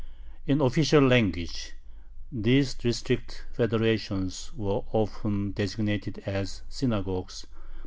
In 0.47 0.61
official 0.61 1.03
language 1.03 1.73
these 2.31 2.73
District 2.73 3.43
federations 3.53 4.49
were 4.57 4.81
often 4.91 5.51
designated 5.51 6.23
as 6.25 6.63
"synagogues." 6.67 7.45